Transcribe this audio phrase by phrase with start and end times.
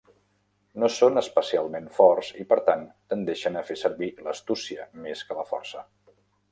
[0.83, 2.83] No són especialment forts i, per tant,
[3.15, 5.91] tendeixen a fer servir l'astúcia més que la força.